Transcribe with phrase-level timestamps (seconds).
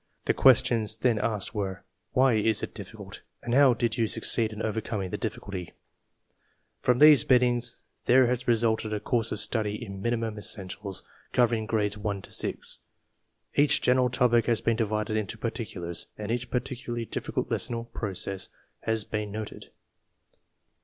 [0.25, 4.59] The questions then asked were, "Why is it difficult?" and "How did you succeed in
[4.63, 5.73] overcoming the difficulty?"
[6.79, 11.03] From these meetings there has resulted a course of study in minimum essentials,
[11.33, 12.79] covering Grades 1 to 6.
[13.53, 18.49] Each general topic has been divided into particulars, and each particularly difficult lesson or process
[18.79, 19.69] has been noted.